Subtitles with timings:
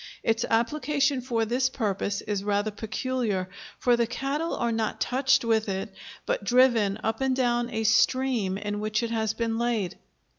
[0.23, 5.69] Its application for this purpose is rather peculiar, for the cattle are not touched with
[5.69, 5.93] it,
[6.25, 9.97] but driven up and down a stream in which it has been laid.